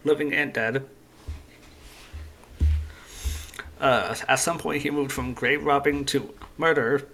living 0.05 0.35
and 0.35 0.53
dead. 0.53 0.85
Uh, 3.83 4.15
at 4.29 4.37
some 4.37 4.59
point, 4.59 4.83
he 4.83 4.91
moved 4.91 5.11
from 5.13 5.35
grave 5.35 5.65
robbing 5.65 6.05
to 6.05 6.33
murder, 6.57 7.07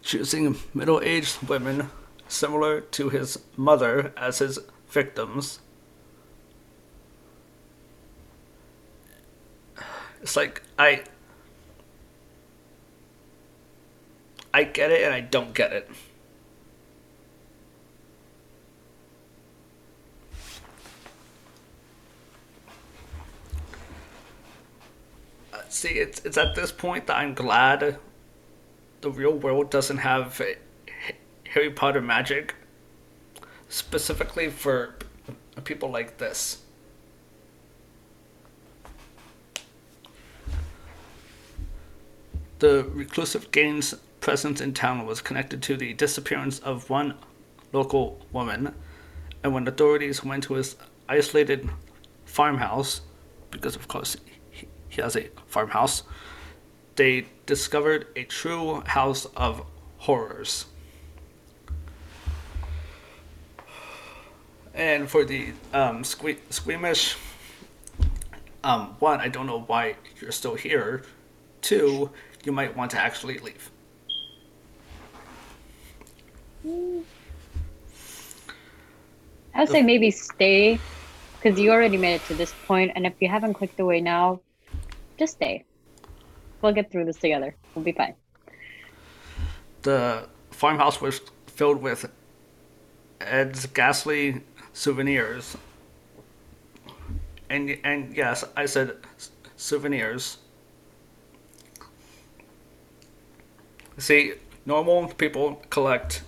choosing 0.00 0.56
middle-aged 0.72 1.48
women 1.48 1.90
similar 2.28 2.80
to 2.80 3.10
his 3.10 3.38
mother 3.56 4.12
as 4.16 4.38
his 4.38 4.60
victims. 4.88 5.58
It's 10.22 10.36
like 10.36 10.62
I 10.78 11.02
I 14.54 14.62
get 14.62 14.92
it 14.92 15.02
and 15.02 15.12
I 15.12 15.20
don't 15.20 15.52
get 15.52 15.72
it. 15.72 15.90
Uh, 25.52 25.58
See, 25.84 25.98
it's 25.98 26.24
it's 26.24 26.38
at 26.38 26.54
this 26.54 26.72
point 26.72 27.08
that 27.08 27.18
I'm 27.18 27.34
glad 27.34 27.98
the 29.02 29.10
real 29.10 29.34
world 29.34 29.68
doesn't 29.68 29.98
have 29.98 30.40
Harry 31.50 31.70
Potter 31.70 32.00
magic 32.00 32.54
specifically 33.68 34.48
for 34.48 34.94
people 35.64 35.90
like 35.90 36.16
this. 36.16 36.62
The 42.60 42.84
reclusive 42.84 43.50
Gein's 43.50 43.92
presence 44.20 44.62
in 44.62 44.72
town 44.72 45.04
was 45.04 45.20
connected 45.20 45.62
to 45.64 45.76
the 45.76 45.92
disappearance 45.92 46.60
of 46.60 46.88
one 46.88 47.12
local 47.74 48.24
woman, 48.32 48.74
and 49.42 49.52
when 49.52 49.68
authorities 49.68 50.24
went 50.24 50.44
to 50.44 50.54
his 50.54 50.76
isolated 51.10 51.68
farmhouse, 52.24 53.02
because 53.50 53.76
of 53.76 53.86
course 53.86 54.16
he, 54.94 55.02
has 55.02 55.16
a 55.16 55.28
farmhouse, 55.46 56.02
they 56.96 57.26
discovered 57.46 58.06
a 58.16 58.24
true 58.24 58.80
house 58.86 59.26
of 59.36 59.64
horrors. 59.98 60.66
And 64.74 65.08
for 65.08 65.24
the 65.24 65.52
um, 65.72 66.02
sque- 66.02 66.38
squeamish 66.50 67.16
um, 68.64 68.96
one, 68.98 69.20
I 69.20 69.28
don't 69.28 69.46
know 69.46 69.60
why 69.60 69.96
you're 70.20 70.32
still 70.32 70.54
here. 70.54 71.02
Two, 71.60 72.10
you 72.44 72.52
might 72.52 72.76
want 72.76 72.90
to 72.92 72.98
actually 72.98 73.38
leave. 73.38 73.70
I'd 79.54 79.68
say 79.68 79.82
maybe 79.82 80.10
stay, 80.10 80.80
because 81.36 81.60
you 81.60 81.70
already 81.70 81.96
made 81.96 82.14
it 82.14 82.24
to 82.26 82.34
this 82.34 82.52
point, 82.66 82.92
and 82.94 83.06
if 83.06 83.12
you 83.20 83.28
haven't 83.28 83.54
clicked 83.54 83.78
away 83.78 84.00
now, 84.00 84.40
just 85.18 85.34
stay. 85.34 85.64
We'll 86.60 86.72
get 86.72 86.90
through 86.90 87.04
this 87.04 87.18
together. 87.18 87.54
We'll 87.74 87.84
be 87.84 87.92
fine. 87.92 88.14
The 89.82 90.28
farmhouse 90.50 91.00
was 91.00 91.20
filled 91.46 91.82
with 91.82 92.10
Ed's 93.20 93.66
ghastly 93.66 94.40
souvenirs. 94.72 95.56
And 97.50 97.78
and 97.84 98.16
yes, 98.16 98.44
I 98.56 98.66
said 98.66 98.96
souvenirs. 99.56 100.38
See, 103.98 104.32
normal 104.66 105.08
people 105.08 105.62
collect 105.70 106.22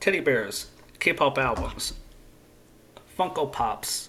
teddy 0.00 0.20
bears, 0.20 0.70
K-pop 1.00 1.36
albums, 1.36 1.94
Funko 3.18 3.50
Pops. 3.50 4.08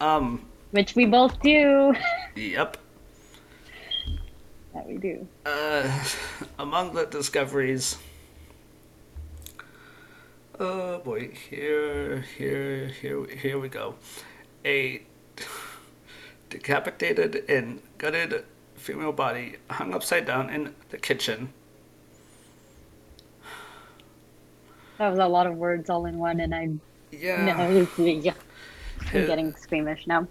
Um. 0.00 0.46
Which 0.70 0.94
we 0.94 1.06
both 1.06 1.40
do. 1.40 1.94
Yep. 2.36 2.76
that 4.74 4.86
we 4.86 4.98
do. 4.98 5.26
Uh, 5.46 6.04
among 6.58 6.92
the 6.94 7.06
discoveries. 7.06 7.96
Oh 10.60 10.98
boy, 10.98 11.30
here, 11.48 12.20
here, 12.36 12.88
here, 12.88 13.26
here 13.26 13.58
we 13.58 13.68
go. 13.68 13.94
A 14.64 15.02
decapitated 16.50 17.44
and 17.48 17.80
gutted 17.98 18.44
female 18.74 19.12
body 19.12 19.56
hung 19.70 19.94
upside 19.94 20.26
down 20.26 20.50
in 20.50 20.74
the 20.90 20.98
kitchen. 20.98 21.48
That 24.98 25.10
was 25.10 25.18
a 25.18 25.26
lot 25.26 25.46
of 25.46 25.56
words 25.56 25.90
all 25.90 26.06
in 26.06 26.18
one, 26.18 26.40
and 26.40 26.54
I'm, 26.54 26.80
Yeah, 27.12 27.44
no, 27.44 28.04
yeah. 28.06 28.34
I'm 29.12 29.26
getting 29.26 29.54
squeamish 29.56 30.06
now. 30.06 30.26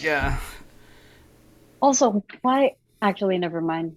yeah. 0.00 0.38
Also, 1.80 2.24
why? 2.42 2.72
Actually, 3.02 3.38
never 3.38 3.60
mind. 3.60 3.96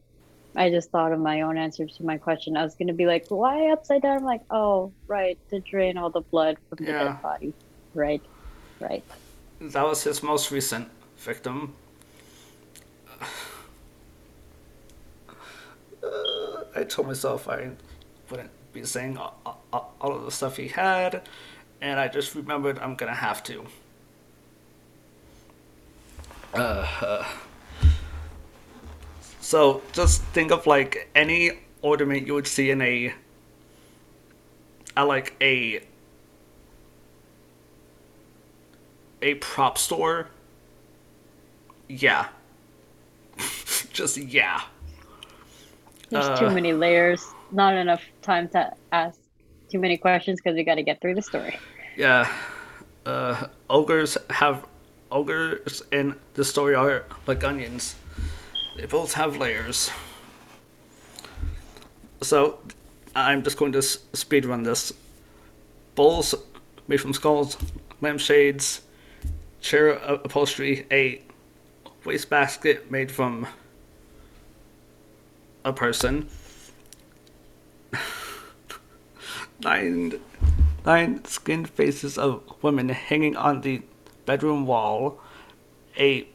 I 0.56 0.70
just 0.70 0.92
thought 0.92 1.14
of 1.14 1.20
my 1.20 1.42
own 1.42 1.58
answer 1.58 1.86
to 1.88 2.04
my 2.04 2.18
question. 2.18 2.58
I 2.58 2.64
was 2.64 2.76
gonna 2.76 2.94
be 2.94 3.06
like, 3.06 3.26
why 3.30 3.72
upside 3.72 4.02
down? 4.02 4.18
I'm 4.18 4.24
like, 4.26 4.42
oh, 4.50 4.94
right, 5.08 5.40
to 5.50 5.62
drain 5.62 5.98
all 5.98 6.12
the 6.12 6.22
blood 6.32 6.58
from 6.70 6.80
the 6.86 6.94
Yeah. 6.94 7.00
dead 7.06 7.22
body. 7.22 7.56
Right, 7.94 8.22
right. 8.80 9.06
That 9.62 9.84
was 9.86 10.04
his 10.04 10.22
most 10.24 10.52
recent 10.52 10.90
victim. 11.18 11.74
Uh, 16.04 16.64
I 16.76 16.84
told 16.84 17.08
myself 17.08 17.48
I 17.48 17.72
wouldn't 18.30 18.52
be 18.74 18.84
saying 18.86 19.18
all, 19.18 19.62
all, 19.74 19.96
all 20.02 20.16
of 20.16 20.26
the 20.26 20.32
stuff 20.32 20.58
he 20.58 20.68
had, 20.68 21.22
and 21.82 22.00
I 22.00 22.08
just 22.08 22.36
remembered 22.36 22.80
I'm 22.80 22.96
gonna 22.96 23.16
have 23.16 23.44
to. 23.46 23.66
Uh, 26.54 26.86
uh, 27.02 27.26
so 29.52 29.82
just 29.92 30.22
think 30.32 30.50
of 30.50 30.66
like 30.66 31.10
any 31.14 31.52
ornament 31.82 32.26
you 32.26 32.34
would 32.34 32.48
see 32.48 32.72
in 32.72 32.82
a, 32.82 33.14
at 34.96 35.04
like 35.04 35.36
a 35.42 35.84
a 39.22 39.34
prop 39.36 39.78
store. 39.78 40.30
Yeah. 41.90 42.30
Just 43.92 44.16
yeah. 44.16 44.62
There's 46.10 46.28
Uh, 46.28 46.38
too 46.40 46.50
many 46.50 46.72
layers. 46.72 47.22
Not 47.52 47.76
enough 47.76 48.04
time 48.22 48.48
to 48.50 48.74
ask 48.94 49.20
too 49.70 49.80
many 49.80 49.98
questions 49.98 50.40
because 50.40 50.56
we 50.56 50.64
got 50.64 50.76
to 50.76 50.84
get 50.84 51.02
through 51.02 51.16
the 51.16 51.22
story. 51.22 51.60
Yeah. 51.98 52.34
Uh, 53.06 53.48
ogres 53.70 54.18
have 54.30 54.66
ogres 55.12 55.84
in 55.92 56.16
the 56.36 56.46
story 56.46 56.74
are 56.74 57.04
like 57.28 57.44
onions. 57.44 57.96
They 58.76 58.86
both 58.86 59.14
have 59.14 59.38
layers. 59.38 59.92
So, 62.22 62.60
I'm 63.16 63.44
just 63.44 63.58
going 63.58 63.74
to 63.74 63.82
speed 63.82 64.46
run 64.46 64.64
this. 64.64 64.94
Bowls 65.96 66.34
made 66.88 67.02
from 67.02 67.14
skulls, 67.14 67.58
lampshades, 68.00 68.82
chair 69.60 69.90
upholstery, 69.90 70.86
a 70.92 71.22
wastebasket 72.06 72.90
made 72.90 73.12
from 73.12 73.48
a 75.66 75.74
person. 75.74 76.30
nine, 79.60 80.20
nine 80.86 81.26
skinned 81.26 81.70
faces 81.70 82.18
of 82.18 82.42
women 82.62 82.90
hanging 82.90 83.36
on 83.36 83.62
the 83.62 83.82
bedroom 84.26 84.66
wall. 84.66 85.20
A 85.98 86.28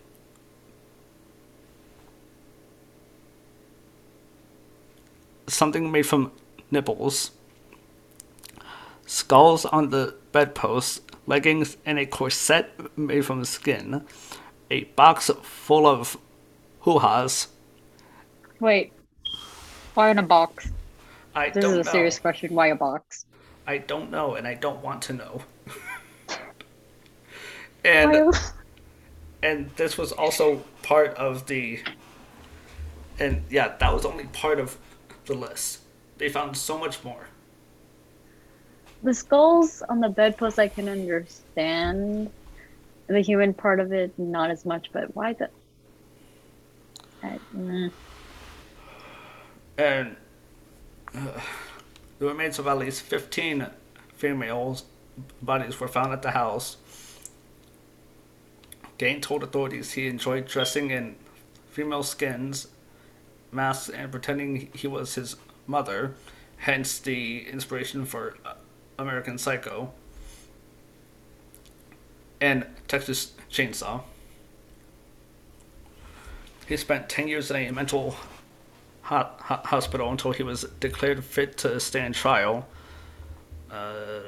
something 5.56 5.90
made 5.90 6.06
from 6.06 6.32
nipples. 6.70 7.32
Skulls 9.06 9.64
on 9.64 9.90
the 9.90 10.14
bedpost, 10.32 11.00
leggings, 11.26 11.76
and 11.84 11.98
a 11.98 12.06
corset 12.06 12.96
made 12.96 13.24
from 13.24 13.44
skin. 13.44 14.04
A 14.70 14.84
box 14.84 15.30
full 15.42 15.86
of 15.86 16.16
hoo-has. 16.80 17.48
Wait, 18.60 18.92
why 19.94 20.10
in 20.10 20.18
a 20.18 20.22
box? 20.22 20.72
I 21.34 21.50
This 21.52 21.66
is 21.68 21.76
a 21.78 21.82
know. 21.82 21.82
serious 21.84 22.18
question. 22.18 22.54
Why 22.54 22.68
a 22.68 22.76
box? 22.76 23.26
I 23.66 23.78
don't 23.78 24.10
know, 24.10 24.34
and 24.34 24.46
I 24.46 24.54
don't 24.54 24.82
want 24.82 25.02
to 25.04 25.12
know. 25.12 25.42
And 27.84 28.20
and 29.42 29.70
this 29.76 29.96
was 29.98 30.12
also 30.12 30.64
part 30.82 31.14
of 31.16 31.46
the. 31.46 31.80
And 33.18 33.44
yeah, 33.50 33.76
that 33.78 33.92
was 33.92 34.04
only 34.04 34.26
part 34.26 34.58
of 34.60 34.78
the 35.26 35.34
list. 35.34 35.80
They 36.18 36.28
found 36.28 36.56
so 36.56 36.78
much 36.78 37.04
more. 37.04 37.26
the 39.02 39.14
skulls 39.14 39.82
on 39.88 40.00
the 40.00 40.08
bedpost 40.08 40.58
I 40.58 40.68
can 40.68 40.88
understand. 40.88 42.30
The 43.08 43.20
human 43.20 43.54
part 43.54 43.78
of 43.80 43.92
it, 43.92 44.18
not 44.18 44.50
as 44.50 44.64
much. 44.64 44.90
But 44.92 45.14
why 45.14 45.34
the? 45.34 45.50
I, 47.22 47.38
mm. 47.56 47.92
And 49.78 50.16
uh, 51.14 51.40
the 52.18 52.26
remains 52.26 52.58
of 52.58 52.66
at 52.66 52.78
least 52.78 53.02
15 53.02 53.66
females' 54.14 54.84
bodies 55.42 55.78
were 55.78 55.88
found 55.88 56.12
at 56.12 56.22
the 56.22 56.32
house. 56.32 56.78
Gein 58.98 59.20
told 59.22 59.42
authorities 59.42 59.92
he 59.92 60.08
enjoyed 60.08 60.46
dressing 60.46 60.90
in 60.90 61.16
female 61.70 62.02
skins, 62.02 62.68
masks, 63.52 63.88
and 63.88 64.10
pretending 64.10 64.68
he 64.74 64.86
was 64.86 65.14
his 65.14 65.36
mother, 65.66 66.14
hence 66.58 66.98
the 66.98 67.48
inspiration 67.48 68.04
for 68.04 68.36
uh, 68.44 68.54
American 68.98 69.38
Psycho 69.38 69.92
and 72.40 72.66
Texas 72.88 73.32
Chainsaw. 73.50 74.02
He 76.66 76.76
spent 76.76 77.08
10 77.08 77.28
years 77.28 77.50
in 77.50 77.56
a 77.56 77.70
mental 77.70 78.16
ho- 79.02 79.28
ho- 79.38 79.60
hospital 79.64 80.10
until 80.10 80.32
he 80.32 80.42
was 80.42 80.64
declared 80.80 81.22
fit 81.24 81.56
to 81.58 81.78
stand 81.78 82.14
trial. 82.14 82.66
Uh, 83.70 84.20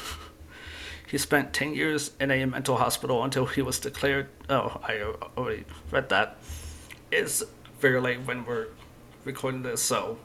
he 1.08 1.18
spent 1.18 1.52
10 1.52 1.74
years 1.74 2.12
in 2.20 2.30
a 2.30 2.44
mental 2.44 2.76
hospital 2.76 3.24
until 3.24 3.46
he 3.46 3.62
was 3.62 3.78
declared. 3.78 4.28
Oh, 4.48 4.80
I 4.84 5.00
already 5.36 5.64
read 5.90 6.10
that. 6.10 6.36
It's 7.10 7.42
very 7.80 8.00
late 8.00 8.20
when 8.26 8.44
we're 8.44 8.66
recording 9.24 9.62
this, 9.62 9.82
so 9.82 10.18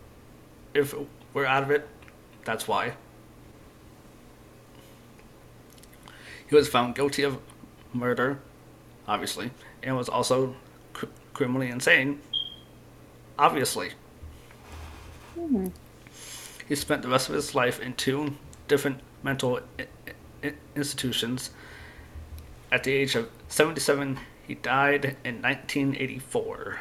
if 0.74 0.94
we're 1.34 1.46
out 1.46 1.64
of 1.64 1.72
it, 1.72 1.88
that's 2.44 2.68
why. 2.68 2.94
He 6.48 6.56
was 6.56 6.68
found 6.68 6.96
guilty 6.96 7.24
of 7.24 7.40
murder, 7.94 8.40
obviously, 9.08 9.52
and 9.82 9.96
was 9.96 10.10
also 10.10 10.56
cr- 10.94 11.06
criminally 11.34 11.70
insane, 11.70 12.22
obviously. 13.40 13.92
Hmm. 15.36 15.68
He 16.68 16.76
spent 16.76 17.02
the 17.04 17.08
rest 17.10 17.30
of 17.30 17.36
his 17.36 17.56
life 17.56 17.80
in 17.80 17.94
two 17.94 18.36
different 18.68 19.00
mental 19.24 19.60
I- 19.80 19.88
I- 20.44 20.54
institutions. 20.76 21.52
At 22.72 22.84
the 22.84 22.92
age 22.92 23.16
of 23.16 23.30
77, 23.48 24.20
he 24.46 24.56
died 24.56 25.16
in 25.24 25.42
1984. 25.42 26.80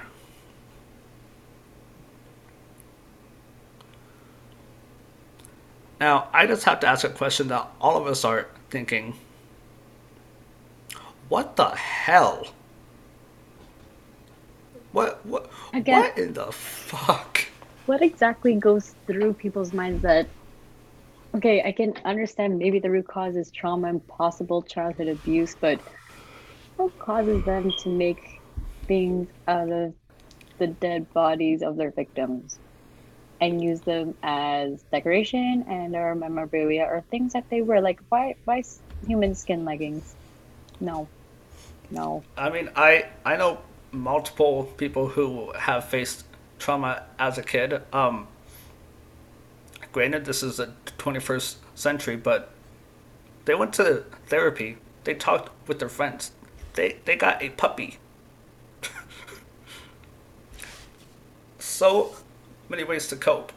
Now, 6.01 6.29
I 6.33 6.47
just 6.47 6.65
have 6.65 6.81
to 6.81 6.87
ask 6.87 7.05
a 7.05 7.09
question 7.09 7.49
that 7.49 7.69
all 7.81 7.97
of 7.97 8.07
us 8.07 8.25
are 8.25 8.49
thinking. 8.71 9.15
what 11.29 11.57
the 11.57 11.71
hell? 11.71 12.49
What 14.93 15.25
what 15.27 15.51
Again- 15.73 16.01
what 16.01 16.19
in 16.19 16.33
the 16.35 16.53
fuck? 16.53 17.41
what 17.87 18.03
exactly 18.03 18.55
goes 18.55 18.95
through 19.07 19.35
people's 19.35 19.73
minds 19.75 20.01
that 20.03 20.27
okay 21.35 21.63
i 21.65 21.71
can 21.73 21.93
understand 22.07 22.57
maybe 22.59 22.79
the 22.79 22.91
root 22.91 23.07
cause 23.07 23.37
is 23.37 23.51
trauma 23.51 23.89
and 23.89 24.07
possible 24.07 24.63
childhood 24.63 25.09
abuse 25.09 25.55
but 25.61 25.79
what 26.77 26.99
causes 26.99 27.45
them 27.45 27.71
to 27.83 27.91
make 27.91 28.41
things 28.89 29.29
out 29.49 29.71
of 29.71 29.93
the 30.59 30.67
dead 30.69 31.13
bodies 31.13 31.61
of 31.63 31.77
their 31.77 31.91
victims 31.91 32.59
and 33.45 33.63
use 33.63 33.81
them 33.81 34.15
as 34.23 34.83
decoration 34.91 35.65
and 35.69 35.95
or 35.95 36.15
memorabilia 36.15 36.83
or 36.83 37.03
things 37.11 37.33
that 37.35 37.49
they 37.51 37.61
wear 37.63 37.81
like 37.81 38.01
why 38.09 38.35
why 38.45 38.63
human 39.07 39.35
skin 39.35 39.65
leggings 39.65 40.15
no 40.81 41.09
no 41.91 42.23
I 42.37 42.51
mean, 42.51 42.71
I 42.75 43.07
I 43.25 43.37
know 43.37 43.61
multiple 43.93 44.65
people 44.77 45.09
who 45.09 45.53
have 45.53 45.85
faced 45.85 46.25
trauma 46.59 47.05
as 47.19 47.39
a 47.39 47.43
kid. 47.43 47.81
Um, 47.93 48.27
granted, 49.93 50.25
this 50.25 50.43
is 50.43 50.57
the 50.57 50.73
21st 50.99 51.57
century, 51.75 52.17
but 52.17 52.51
they 53.45 53.55
went 53.55 53.73
to 53.75 54.05
therapy. 54.27 54.79
They 55.05 55.15
talked 55.15 55.51
with 55.69 55.79
their 55.79 55.89
friends. 55.89 56.33
They 56.75 56.99
they 57.05 57.17
got 57.17 57.43
a 57.43 57.51
puppy. 57.51 57.99
so 61.59 62.17
many 62.69 62.85
ways 62.85 63.09
to 63.09 63.17
cope. 63.17 63.53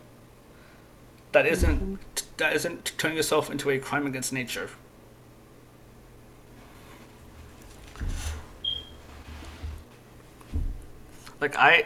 That 1.31 1.45
isn't 1.45 1.99
that 2.37 2.55
isn't 2.55 2.93
turning 2.97 3.17
yourself 3.17 3.51
into 3.51 3.69
a 3.69 3.79
crime 3.79 4.05
against 4.07 4.31
nature. 4.33 4.69
like 11.39 11.55
I 11.55 11.85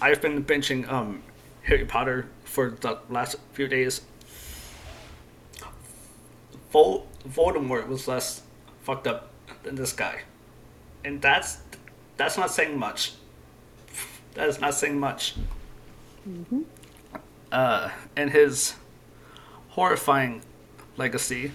I've 0.00 0.20
been 0.20 0.44
benching 0.44 0.90
um 0.90 1.22
Harry 1.62 1.84
Potter 1.84 2.28
for 2.44 2.70
the 2.70 2.98
last 3.08 3.36
few 3.52 3.68
days. 3.68 4.02
Vol- 6.72 7.06
Voldemort 7.28 7.86
was 7.86 8.08
less 8.08 8.42
fucked 8.82 9.06
up 9.06 9.30
than 9.62 9.74
this 9.74 9.92
guy, 9.92 10.22
and 11.04 11.20
that's 11.20 11.58
that's 12.16 12.36
not 12.36 12.50
saying 12.50 12.78
much. 12.78 13.12
That 14.34 14.48
is 14.48 14.60
not 14.60 14.74
saying 14.74 14.98
much. 14.98 15.34
Uh, 17.50 17.90
and 18.16 18.30
his 18.30 18.74
horrifying 19.70 20.42
legacy 20.96 21.52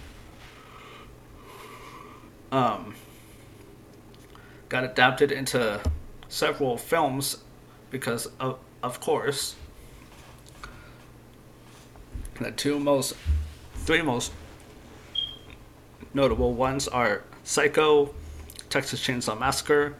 um, 2.52 2.94
got 4.68 4.84
adapted 4.84 5.32
into 5.32 5.80
several 6.28 6.76
films 6.76 7.38
because 7.90 8.26
of 8.38 8.58
of 8.82 9.00
course 9.00 9.56
the 12.40 12.50
two 12.50 12.78
most 12.78 13.14
three 13.74 14.02
most 14.02 14.32
notable 16.14 16.52
ones 16.54 16.86
are 16.88 17.22
Psycho, 17.44 18.14
Texas 18.68 19.00
Chainsaw 19.00 19.38
Massacre, 19.38 19.94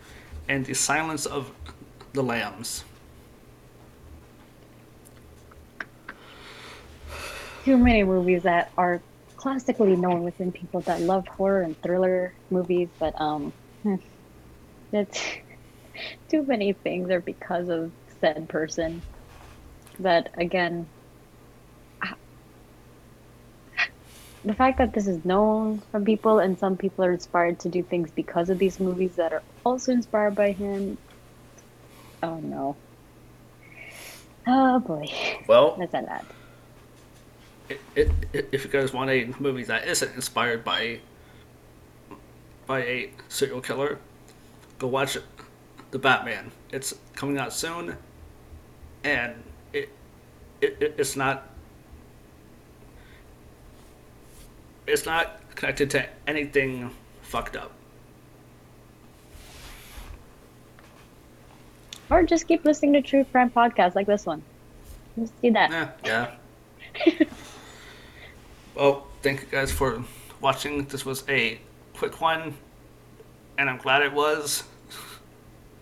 and 0.49 0.67
The 0.67 0.75
Silence 0.75 1.27
of 1.27 1.51
the 2.13 2.23
Lambs. 2.23 2.85
Too 7.69 7.77
many 7.77 8.03
movies 8.03 8.45
that 8.45 8.69
are 8.79 9.05
classically 9.37 9.95
known 9.97 10.23
within 10.23 10.53
people 10.53 10.83
that 10.87 11.03
love 11.03 11.25
horror 11.37 11.63
and 11.63 11.77
thriller 11.85 12.35
movies, 12.51 12.89
but 12.99 13.13
um, 13.21 13.53
hmm, 13.85 13.97
it's 14.93 15.23
too 16.31 16.45
many 16.47 16.73
things 16.73 17.11
are 17.11 17.21
because 17.21 17.69
of 17.69 17.93
said 18.21 18.49
person. 18.49 19.03
That 20.01 20.31
again, 20.39 20.89
the 24.45 24.55
fact 24.55 24.79
that 24.79 24.95
this 24.95 25.07
is 25.07 25.25
known 25.27 25.83
from 25.91 26.05
people 26.05 26.39
and 26.39 26.59
some 26.59 26.79
people 26.79 27.05
are 27.05 27.13
inspired 27.13 27.61
to 27.61 27.69
do 27.69 27.83
things 27.83 28.11
because 28.13 28.49
of 28.51 28.59
these 28.59 28.81
movies 28.81 29.17
that 29.17 29.33
are 29.35 29.45
also 29.65 29.93
inspired 29.93 30.37
by 30.37 30.53
him. 30.53 30.99
Oh 32.23 32.41
no. 32.41 32.79
Oh 34.47 34.81
boy. 34.81 35.05
Well, 35.49 35.77
Let's 35.79 35.95
end 35.95 36.09
that. 36.09 36.38
It, 37.69 37.81
it, 37.95 38.49
if 38.53 38.65
you 38.65 38.71
guys 38.71 38.93
want 38.93 39.11
a 39.11 39.33
movie 39.39 39.65
that 39.65 39.87
isn't 39.87 40.15
inspired 40.15 40.65
by 40.65 41.01
by 42.67 42.81
a 42.83 43.11
serial 43.29 43.61
killer, 43.61 43.99
go 44.79 44.87
watch 44.87 45.17
the 45.91 45.99
Batman. 45.99 46.51
It's 46.71 46.95
coming 47.15 47.39
out 47.39 47.53
soon, 47.53 47.97
and 49.05 49.35
it, 49.73 49.89
it, 50.61 50.77
it 50.81 50.95
it's 50.99 51.17
not 51.17 51.49
it's 54.87 55.07
not 55.07 55.41
connected 55.55 55.91
to 55.91 56.07
anything 56.27 56.91
fucked 57.23 57.57
up. 57.57 57.73
Or 62.11 62.23
just 62.23 62.49
keep 62.49 62.65
listening 62.65 62.95
to 62.95 63.03
true 63.03 63.25
crime 63.25 63.51
podcasts 63.51 63.95
like 63.95 64.07
this 64.07 64.25
one. 64.25 64.43
Just 65.19 65.43
do 65.43 65.51
that. 65.53 65.71
Eh, 65.71 65.89
yeah, 66.07 66.31
yeah. 67.07 67.25
well, 68.79 69.07
thank 69.23 69.43
you 69.43 69.49
guys 69.49 69.73
for 69.73 70.03
watching. 70.41 70.85
This 70.85 71.05
was 71.05 71.25
a 71.29 71.61
quick 71.95 72.21
one, 72.21 72.57
and 73.59 73.69
I'm 73.69 73.79
glad 73.79 74.03
it 74.03 74.13
was. 74.13 74.63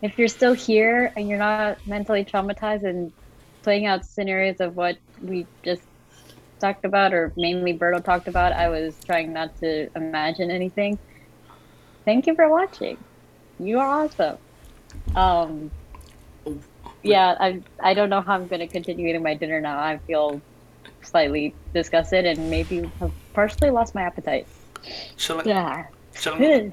If 0.01 0.19
you're 0.19 0.29
still 0.29 0.55
here 0.55 1.13
and 1.17 1.29
you're 1.29 1.39
not 1.39 1.87
mentally 1.87 2.25
traumatized 2.25 2.85
and 2.85 3.13
playing 3.63 3.87
out 3.87 4.05
scenarios 4.07 4.61
of 4.61 4.77
what 4.77 4.97
we 5.23 5.47
just 5.63 5.83
talked 6.59 6.87
about, 6.87 7.13
or 7.13 7.33
mainly 7.37 7.77
Berto 7.77 8.03
talked 8.03 8.29
about, 8.29 8.53
I 8.53 8.69
was 8.71 8.97
trying 9.05 9.33
not 9.33 9.59
to 9.61 9.91
imagine 9.95 10.51
anything. 10.51 10.99
Thank 12.07 12.27
you 12.27 12.35
for 12.35 12.49
watching. 12.49 12.97
You 13.59 13.79
are 13.79 14.05
awesome. 14.05 14.39
Um, 15.15 15.71
yeah, 17.03 17.37
I 17.39 17.63
I 17.81 17.93
don't 17.93 18.09
know 18.09 18.23
how 18.23 18.35
I'm 18.35 18.47
going 18.47 18.61
to 18.61 18.67
continue 18.67 19.09
eating 19.09 19.23
my 19.23 19.35
dinner 19.35 19.61
now. 19.61 19.79
I 19.79 19.99
feel 20.07 20.41
slightly 21.07 21.55
disgusted 21.73 22.27
and 22.27 22.51
maybe 22.51 22.91
have 23.01 23.13
partially 23.33 23.71
lost 23.71 23.95
my 23.95 24.03
appetite. 24.03 24.47
Chilling, 25.17 25.47
Yeah. 25.49 25.87
chilling, 26.15 26.73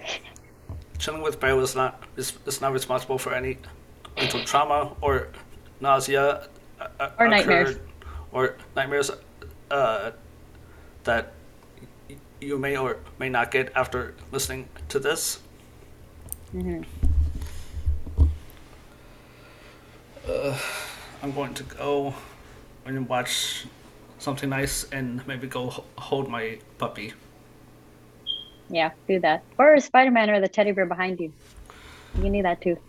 chilling 1.00 1.22
with 1.22 1.40
Beaw 1.40 1.56
was 1.56 1.76
not 1.76 2.04
is, 2.18 2.34
is 2.46 2.62
not 2.62 2.74
responsible 2.74 3.18
for 3.18 3.34
any 3.34 3.58
mental 4.18 4.44
trauma 4.44 4.94
or 5.02 5.30
nausea 5.82 6.48
uh, 6.80 6.88
uh, 7.00 7.10
Or 7.20 7.28
nightmares. 7.28 7.78
or 8.32 8.56
nightmares 8.76 9.12
uh, 9.72 10.12
that 11.04 11.32
you 12.42 12.58
may 12.60 12.78
or 12.78 12.98
may 13.20 13.30
not 13.30 13.52
get 13.52 13.72
after 13.76 14.14
listening 14.32 14.68
to 14.90 15.00
this. 15.00 15.40
Mhm. 16.54 16.86
Uh, 20.28 20.58
I'm 21.22 21.32
going 21.34 21.54
to 21.56 21.64
go 21.64 22.14
and 22.86 23.08
watch 23.10 23.66
something 24.24 24.50
nice 24.50 24.86
and 24.92 25.26
maybe 25.28 25.48
go 25.48 25.68
h- 25.68 25.80
hold 25.98 26.30
my 26.30 26.58
puppy. 26.78 27.14
Yeah, 28.70 28.92
do 29.08 29.20
that. 29.20 29.44
Or 29.60 29.78
Spider 29.80 30.12
Man 30.12 30.30
or 30.30 30.40
the 30.40 30.48
teddy 30.48 30.72
bear 30.72 30.86
behind 30.86 31.20
you. 31.20 31.32
You 32.22 32.30
need 32.30 32.46
that 32.46 32.62
too. 32.62 32.78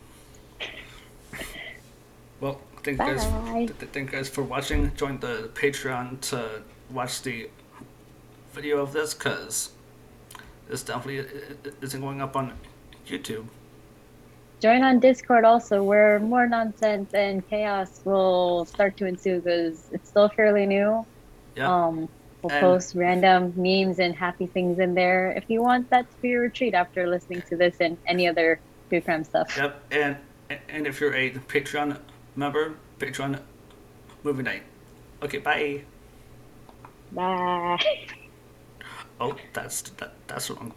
Well, 2.41 2.61
thank 2.83 2.99
you 2.99 3.07
guys. 3.07 3.25
Th- 3.25 3.79
th- 3.79 3.91
Thank 3.93 4.13
you 4.13 4.19
guys 4.19 4.29
for 4.29 4.43
watching. 4.43 4.95
Join 4.97 5.19
the 5.21 5.51
Patreon 5.55 6.21
to 6.31 6.63
watch 6.91 7.23
the 7.23 7.49
video 8.53 8.79
of 8.83 8.93
this 8.93 9.15
because 9.15 9.71
this 10.69 10.83
definitely 10.83 11.25
isn't 11.81 12.01
going 12.01 12.21
up 12.21 12.37
on 12.37 12.53
YouTube. 13.07 13.47
Join 14.61 14.83
on 14.83 14.99
Discord 14.99 15.45
also, 15.45 15.83
where 15.83 16.19
more 16.21 16.47
nonsense 16.47 17.15
and 17.15 17.49
chaos 17.49 18.01
will 18.05 18.67
start 18.67 18.97
to 18.99 19.07
ensue 19.07 19.41
because 19.41 19.89
it's 19.93 20.09
still 20.09 20.29
fairly 20.29 20.67
new. 20.67 21.07
Yeah. 21.57 21.73
Um, 21.73 22.09
we'll 22.43 22.53
And- 22.53 22.61
post 22.61 22.95
random 22.95 23.53
memes 23.57 23.99
and 23.99 24.15
happy 24.15 24.47
things 24.47 24.79
in 24.79 24.95
there 24.95 25.33
if 25.33 25.45
you 25.49 25.63
want 25.63 25.89
that 25.91 26.11
to 26.11 26.17
be 26.23 26.31
your 26.31 26.43
retreat 26.43 26.75
after 26.75 27.07
listening 27.07 27.43
to 27.49 27.57
this 27.57 27.77
and 27.81 27.97
any 28.07 28.29
other 28.29 28.61
true 28.89 29.01
crime 29.01 29.25
stuff. 29.25 29.57
Yep. 29.57 29.83
And 29.93 30.17
and 30.69 30.87
if 30.87 31.01
you're 31.01 31.15
a 31.15 31.31
Patreon 31.31 31.99
member, 32.37 32.75
Patreon 32.99 33.41
movie 34.23 34.43
night. 34.43 34.63
Okay. 35.23 35.39
Bye. 35.39 35.83
Bye. 37.13 37.79
Oh, 39.21 39.37
that's 39.53 39.83
that, 39.83 40.13
that's 40.27 40.49
the 40.49 40.55
wrong 40.55 40.71
button. 40.71 40.73